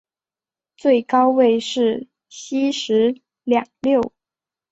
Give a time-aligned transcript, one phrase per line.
[0.75, 4.01] 最高位是西十两六。